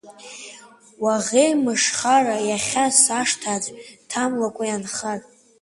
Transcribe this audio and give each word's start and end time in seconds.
Уаӷеимышхара, 1.03 2.37
иахьа 2.49 2.85
сашҭа 3.01 3.51
аӡә 3.55 3.69
дҭамлакәа 4.01 4.63
иаанхар. 4.67 5.19